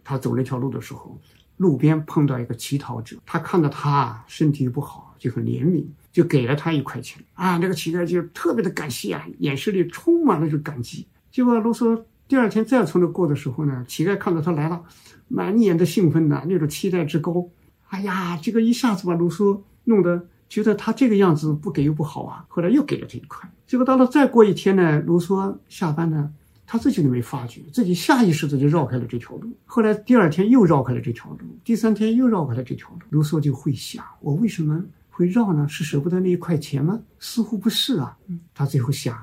[0.03, 1.15] 他走那条路的时候，
[1.57, 11.05] 路边碰到一个乞讨者，他看到他身体不好，就很怜悯，就给了他一块钱啊，那个乞丐就特别的感谢啊，眼神里充满了就感激。
[11.31, 12.03] 结果卢梭。
[12.25, 14.83] 第二天再从那过的时候呢，乞丐看到他来了，
[15.27, 17.47] 满眼的兴奋呐，那种期待之高。
[17.89, 22.45] 哎呀，这个一下子把卢梭弄得觉得他这个样子不给又不好啊。
[22.47, 23.49] 后来又给了这一块。
[23.65, 26.31] 结果到了再过一天呢，卢梭下班呢，
[26.65, 29.51] 他自己都没发觉，自己下意识的就绕开了这条路。
[29.65, 32.99] 后来第二天又绕开了这条路，第三天又绕开了这条路。
[33.09, 35.67] 卢梭就会想：我为什么会绕呢？
[35.67, 36.99] 是舍不得那一块钱吗？
[37.19, 38.17] 似乎不是啊。
[38.53, 39.17] 他最后想，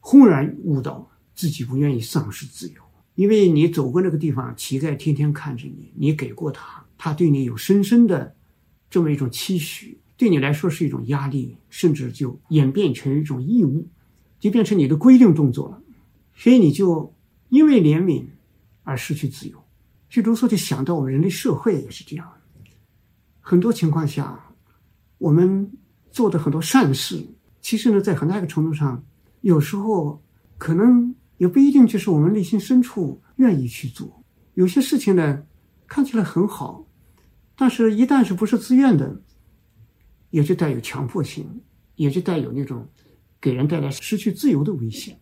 [0.00, 1.08] 轰然悟到。
[1.34, 2.82] 自己不愿意丧失自由，
[3.14, 8.34] 因为你走过那个地方，乞丐天天看着你，你给过他，他对你有深深的
[8.90, 13.86] 这么一种期许，对你来说是一种压力，甚至就演变成一种义务，
[14.40, 15.82] 就变成你的规定动作了。
[16.34, 17.14] 所以你就
[17.48, 18.24] 因为怜悯
[18.84, 19.62] 而失去自由。
[20.08, 22.26] 就如说，就想到我们人类社会也是这样，
[23.40, 24.52] 很多情况下，
[25.18, 25.70] 我们
[26.10, 27.24] 做的很多善事，
[27.60, 29.04] 其实呢，在很大一个程度上，
[29.42, 30.22] 有时候
[30.56, 31.14] 可能。
[31.38, 34.24] 也不一定就是我们内心深处愿意去做。
[34.54, 35.40] 有些事情呢，
[35.86, 36.84] 看起来很好，
[37.58, 39.20] 但是一旦是不是自愿的，
[40.30, 41.44] 也就带有强迫性，
[41.96, 42.86] 也就带有那种
[43.40, 45.18] 给人带来失去自由的危险。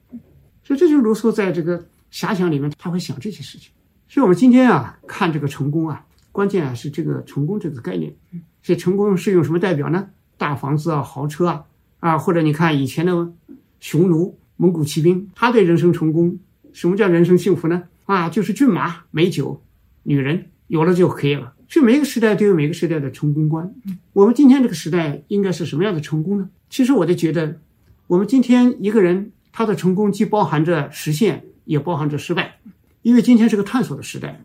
[0.63, 3.73] 所以，这就是卢梭在这个遐想里面他会想这些事情。
[4.07, 8.15] 所以我们今天啊，看这个成功啊，关键啊是这个成功这个概念。
[8.63, 10.11] 这，成功是用什么代表呢？
[10.37, 11.65] 大房子啊，豪车啊，
[12.01, 13.33] 啊，或者你看以前的
[13.81, 14.39] 匈奴。
[14.59, 16.39] 蒙古骑兵，他对人生成功，
[16.73, 17.83] 什么叫人生幸福呢？
[18.07, 19.63] 啊，就是骏马、美酒、
[20.03, 21.53] 女人，有了就可以了。
[21.69, 23.75] 所以每个时代都有每个时代的成功观。
[24.13, 26.49] 我们今天这个时代应该是什么样的成功呢？
[26.71, 27.61] 其实我就觉得，
[28.07, 32.59] 我们今天一个人他的成功既包含着实现，也包含着失败，
[33.03, 34.45] 因为今天是个探索的时代。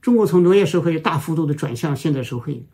[0.00, 2.64] 中国从农业社会大幅度的转向现代社会，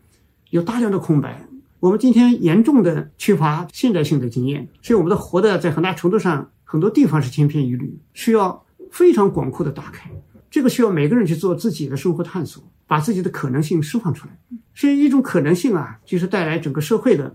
[0.49, 1.47] 有大量的空白。
[1.79, 6.49] 我们今天严重的缺乏现代性的经验，所以我们的活的在很大程度上。
[6.71, 10.07] 很多地方是千篇一律，需要非常广阔的打开。
[10.51, 14.33] 这个需要每个人去做自己的生活探索，把自己的可能性释放出来。
[14.73, 17.33] 所以一种可能性啊，就是带来整个社会的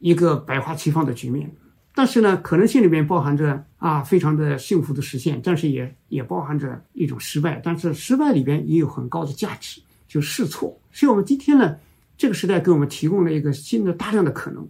[0.00, 1.50] 一个百花齐放的局面。
[1.94, 7.60] 但是呢，可能性里面包含着啊，非常的幸福的实现，但是也也包含着一种失败。
[7.64, 10.78] 但是失败里边也有很高的价值，就试错。
[10.90, 11.76] 所以我们今天呢，
[12.18, 14.68] 这个时代给我们提供了一个新的大量的可能。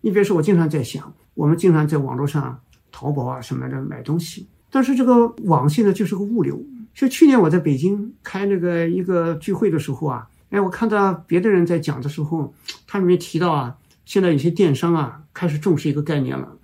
[0.00, 2.60] 你比如说，我经常在想，我们经常在网络上。
[2.92, 6.58] 淘宝啊什么的买东西，但是这个网现在就是个物流，
[6.96, 12.54] 就去年我在北京开那个一个聚会的时候啊，哎，我看到别的人在讲的时候，
[12.86, 16.56] 他里面提到啊，现在有些电商啊开始重视一个概念了，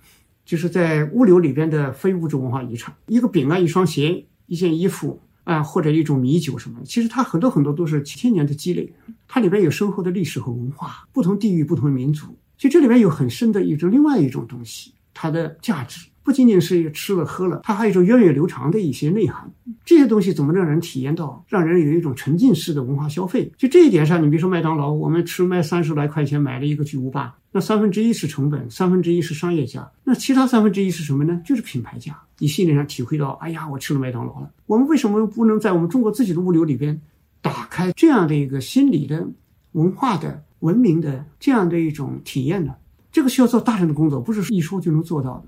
[0.43, 8.91] 就是在物流里边的非物质文化遗产，一个饼啊，一双鞋，一件衣服啊，或者一种米酒什么，其实它很多很多都是几千年的积累，
[9.27, 16.07] 它里边有深厚的历史和文化，不同地域、不同民族，就这里面有很深的一种另外一种东西，它的价值。
[16.23, 19.51] 不仅仅是吃了喝了，它还有一种源远流长的一些内涵。
[19.83, 23.51] 这些东西怎么让人体验到，让人有一种沉浸式的文化消费？
[23.57, 31.41] 就这一点上，你比如说麦当劳，我们吃卖三十来块钱买了一个巨无霸，那三分之一是成本，三分之一是商业价，那其他三分之一是什么呢？
[31.45, 32.17] 就是品牌价。
[32.39, 34.49] 你心理上体会到，哎呀，我吃了麦当劳了。
[34.65, 37.01] 我们为什么不能在我们中国自己的物流里边，
[37.41, 39.27] 打开这样的一个心理的、
[39.73, 42.73] 文化的、文明的这样的一种体验呢？
[43.11, 45.43] 这个需要做大量的工作，不是一说就能做到的。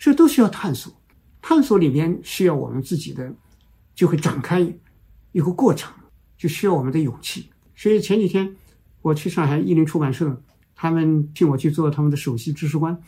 [0.00, 0.90] 这都需要探索，
[1.42, 3.30] 探索里面需要我们自己的，
[3.94, 4.58] 就会展开
[5.32, 5.92] 一个过程，
[6.38, 7.50] 就需要我们的勇气。
[7.76, 8.56] 所以前几天
[9.02, 10.42] 我去上海译林出版社，
[10.74, 12.98] 他们聘我去做他们的首席知识官，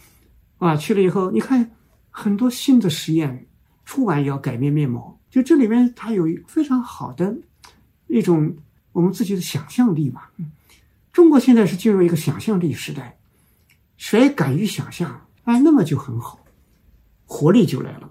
[0.59, 1.71] 啊，去了以后，你看
[2.11, 3.47] 很多新的实验，
[3.87, 5.19] 出版也要改变面貌。
[5.31, 7.35] 就这里面它有非常好的
[8.07, 8.55] 一种
[8.93, 10.25] 我们自己的想象力嘛。
[11.11, 13.19] 中国现在是进入一个想象力时代，
[13.97, 16.42] 谁敢于想象，哎，那么就很好。
[17.33, 18.11] 活力就来了，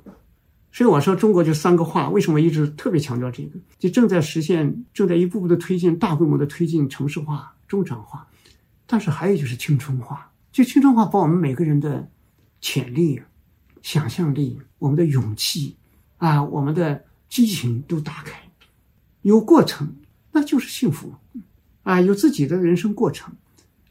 [0.71, 3.59] 所以我说中国就三个化，为什么一直特别强调这个？
[3.77, 8.27] 就正在实现，正在一步步的推进，大规模的推进城市化、中产化，
[8.87, 12.09] 但是还有就是青春化，就青春化把我们每个人的
[12.61, 13.21] 潜力、
[13.83, 15.75] 想象力、我们的勇气
[16.17, 18.41] 啊、我们的激情都打开，
[19.21, 19.95] 有过程
[20.31, 21.13] 那就是幸福
[21.83, 23.35] 啊，有自己的人生过程，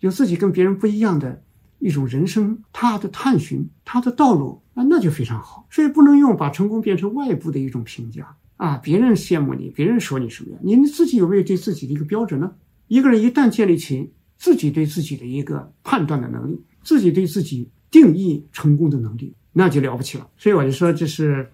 [0.01, 1.45] 有自己跟别人不一样的。
[1.81, 5.67] 一种人生，他的探寻，他的道路啊，那就非常好。
[5.71, 12.53] 所以不能用把成功变成外部的一种评价啊，别人羡慕你，别人说你什么样，你自己有没有对自己的一个标准呢？
[12.87, 20.29] 一个人一旦建立起自己对自己的一个判断的能力，自己对自己定义成功的能力，那就了不起了。
[20.37, 21.51] 所以我就说，这是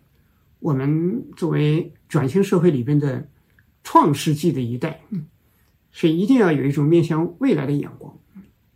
[0.58, 3.28] 我们作为转型社会里边的
[3.84, 5.00] 创世纪的一代，
[5.92, 8.12] 所以一定要有一种面向未来的眼光。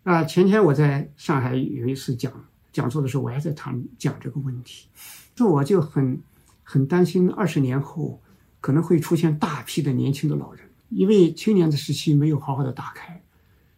[0.02, 2.32] 啊，前天我在上海有一次讲
[2.72, 4.88] 讲座的时候，我还在谈讲这个问题，
[5.34, 6.18] 这我就很
[6.64, 8.18] 很担心，二十年后
[8.62, 13.20] 可能会出现大批的年轻的老人，因为青年的时期没有好好的打开，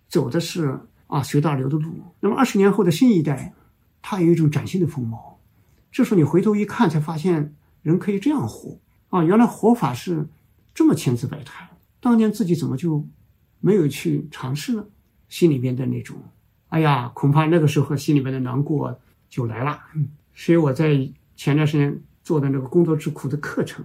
[0.09, 1.93] 走的是啊随大流的路。
[2.21, 3.53] 那么二十年后的新一代，
[4.01, 5.41] 他有一种崭新的风貌，
[5.91, 8.79] 这时候你回头一看，才发现人可以这样活
[9.11, 10.29] 啊，原来活法是
[10.73, 11.69] 这么千姿百态，
[12.01, 13.05] 当年自己怎么就
[13.59, 14.87] 没有去尝试呢？
[15.33, 16.15] 心里边的那种，
[16.69, 18.95] 哎呀，恐怕那个时候心里边的难过
[19.31, 19.81] 就来了。
[20.35, 23.83] 所以我在前段时间做的那个工作之苦的课程，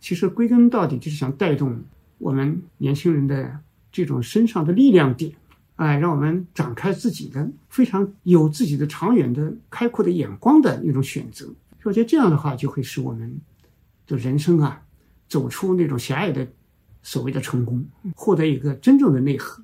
[0.00, 1.78] 其实归根到底就是想带动
[2.16, 3.60] 我们年轻人的
[3.92, 5.30] 这种身上的力量点，
[5.76, 11.46] 哎，让我们展开自己的非常有自己的长远的开阔的眼光的一种选择。
[11.82, 13.38] 我觉得这样的话，就会使我们
[14.06, 14.80] 的人生啊，
[15.28, 16.48] 走出那种狭隘的
[17.02, 17.84] 所谓的成功，
[18.16, 19.62] 获得一个真正的内核。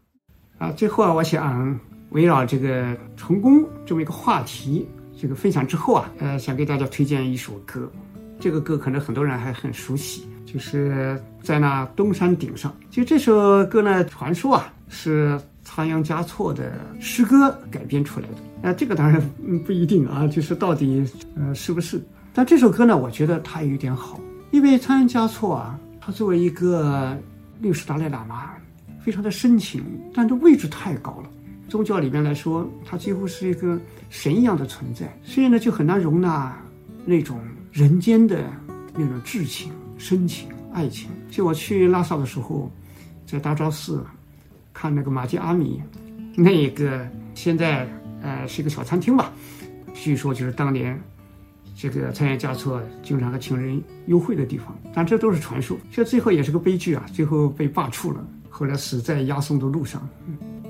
[0.59, 1.79] 啊，最后啊，我想
[2.11, 4.87] 围绕这个成功这么一个话题，
[5.21, 7.91] 这个分享之后啊，呃，想给大家推荐一首歌。
[8.39, 12.75] 这个歌可能很多人还很熟悉，就是在那东山顶上。
[12.91, 18.35] 就这首歌呢，传说啊是仓央嘉措的诗歌改编出来的。
[18.63, 19.21] 那这个当然
[19.65, 21.05] 不一定啊，就是到底
[21.37, 22.03] 呃是不是？
[22.33, 27.17] 但这首歌呢，我觉得它有一点好，因为仓央嘉措啊，他作为一个
[27.61, 28.51] 六世达赖喇嘛。
[29.05, 31.31] 非常的深情，但这位置太高了。
[31.69, 36.57] 宗教里面来说，它几乎是一个神一样的存在，所以呢，就很难容纳
[37.05, 37.39] 那种
[37.71, 38.51] 人间的
[38.95, 41.11] 那种至情、深情、爱情。
[41.31, 42.71] 就我去拉萨的时候，
[43.27, 44.03] 在大昭寺
[44.73, 45.83] 看那个玛吉阿米，
[46.35, 47.87] 那个现在
[48.23, 49.31] 呃是一个小餐厅吧，
[49.93, 50.99] 据说就是当年
[51.77, 55.77] 这个参演嘉措经常和情人幽会的地方，但这都是传说。
[55.91, 58.27] 这最后也是个悲剧啊，最后被罢黜了。
[58.57, 60.09] 后来死在押送的路上，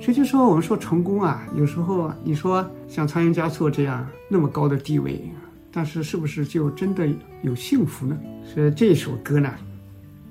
[0.01, 5.23] 所以就说我们说成功啊，有时候你说像仓央嘉措这样那么高的地位，
[5.71, 7.07] 但是是不是就真的
[7.43, 8.17] 有幸福呢？
[8.43, 9.53] 所以这首歌呢，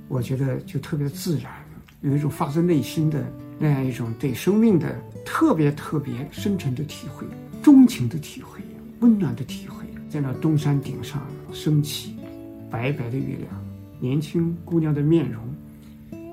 [0.07, 1.51] 我觉得就特别自然，
[2.01, 3.23] 有一种发自内心的
[3.59, 7.23] 那样一种对生命的特别特别深沉的体会、
[7.61, 8.59] 钟情的体会、
[9.01, 12.15] 温暖的体会，在那东山顶上升起，
[12.71, 13.47] 白白的月亮，
[13.99, 15.39] 年轻姑娘的面容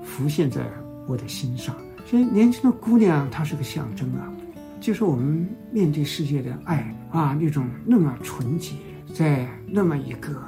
[0.03, 0.65] 浮现在。
[1.07, 1.75] 我的心上，
[2.05, 4.31] 所以年轻的姑娘她是个象征啊，
[4.79, 8.75] 就是我们面对世界的爱啊，那种那么纯洁，
[9.13, 10.41] 在那么一个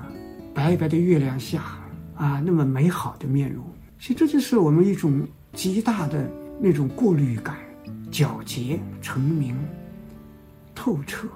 [0.54, 1.64] 白白的月亮下，
[2.16, 3.64] 啊那么美好的面容。
[4.00, 6.30] 其实这就是我们一种极大的
[6.60, 7.56] 那种过滤感，
[8.12, 9.56] 皎洁、澄明、
[10.76, 11.28] 透彻。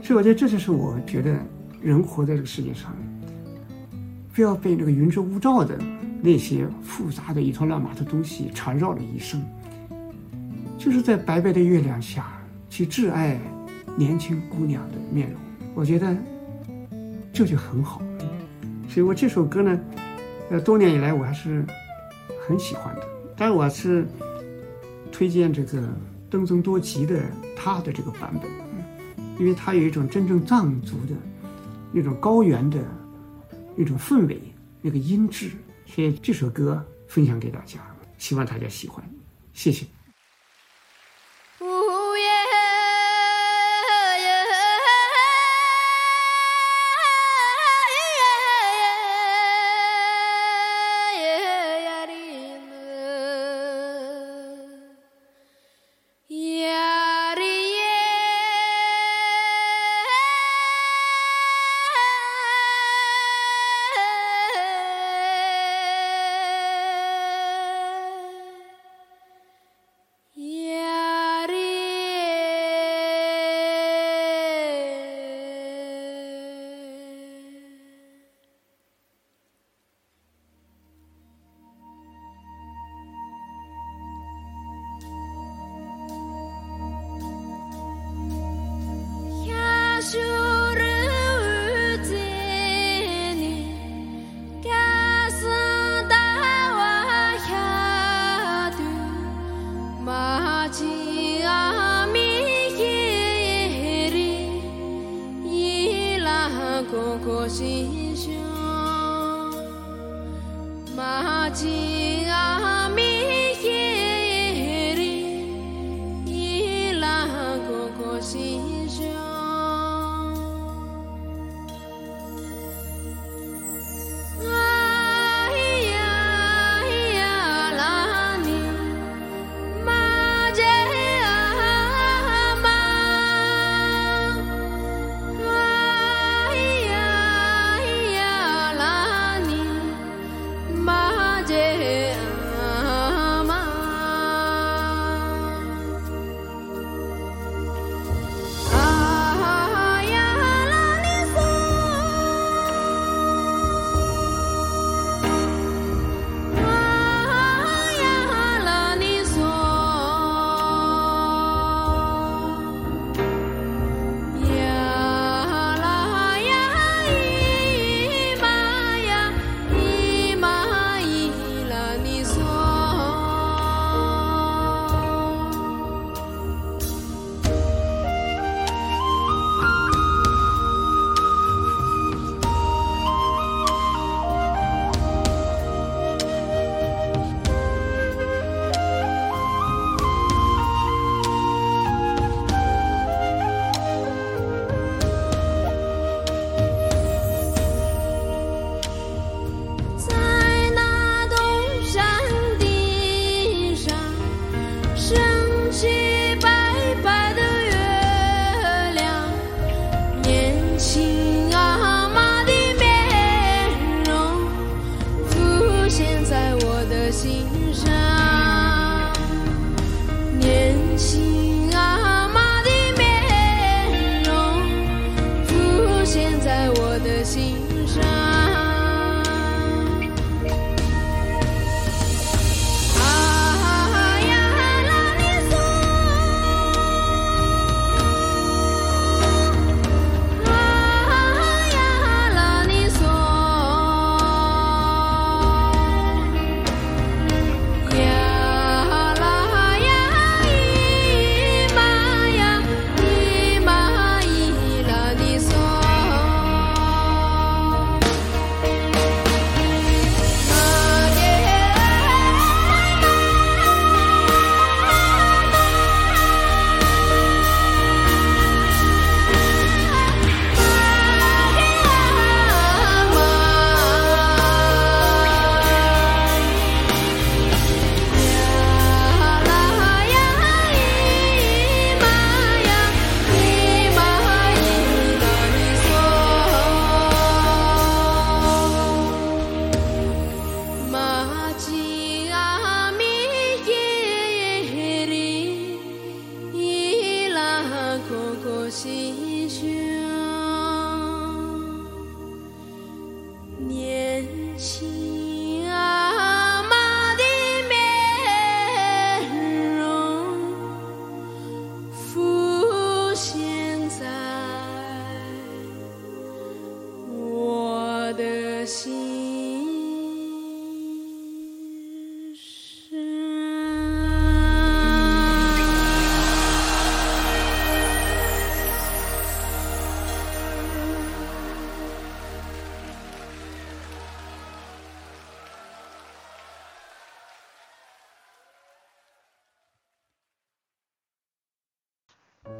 [0.00, 1.38] 所以我觉得这就是我觉得
[1.82, 2.96] 人活在这个世界上，
[4.32, 5.76] 不要被那个云遮雾罩的
[6.20, 9.42] 那些复杂的一团乱麻的东西缠绕了一生，
[10.76, 12.26] 就是在白白的月亮下
[12.68, 13.38] 去挚爱
[13.96, 15.40] 年轻姑娘的面容。
[15.74, 16.16] 我觉得
[17.32, 18.02] 这就很好。
[18.88, 19.80] 所以我这首歌呢，
[20.50, 21.64] 呃，多年以来我还是
[22.46, 23.02] 很喜欢的。
[23.36, 24.06] 但我是
[25.12, 25.88] 推荐这个
[26.28, 27.22] 邓增多吉的
[27.56, 28.50] 他的这个版本。
[29.38, 31.14] 因为他有一种真正藏族的
[31.92, 32.80] 那种高原的
[33.76, 34.36] 那种氛围，
[34.82, 35.52] 那个音质，
[35.88, 37.80] 所以这首歌分享给大家，
[38.18, 39.02] 希望大家喜欢，
[39.52, 39.86] 谢谢。